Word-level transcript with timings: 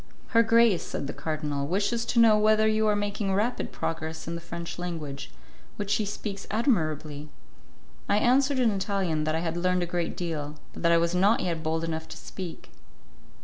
"Her 0.29 0.41
grace," 0.41 0.81
said 0.81 1.05
the 1.05 1.13
Cardinal, 1.13 1.67
"wishes 1.67 2.05
to 2.05 2.19
know 2.19 2.35
whether 2.35 2.67
you 2.67 2.87
are 2.87 2.95
making 2.95 3.35
rapid 3.35 3.71
progress 3.71 4.27
in 4.27 4.33
the 4.33 4.41
French 4.41 4.79
language, 4.79 5.29
which 5.75 5.91
she 5.91 6.05
speaks 6.05 6.47
admirably." 6.49 7.29
I 8.09 8.17
answered 8.17 8.57
in 8.57 8.71
Italian 8.71 9.25
that 9.25 9.35
I 9.35 9.41
had 9.41 9.55
learned 9.57 9.83
a 9.83 9.85
great 9.85 10.17
deal, 10.17 10.55
but 10.73 10.81
that 10.81 10.91
I 10.91 10.97
was 10.97 11.13
not 11.13 11.41
yet 11.41 11.61
bold 11.61 11.83
enough 11.83 12.07
to 12.07 12.17
speak. 12.17 12.71